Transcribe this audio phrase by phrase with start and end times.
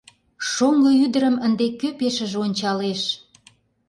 [0.51, 3.01] Шоҥго ӱдырым ынде кӧ пешыже ончалеш?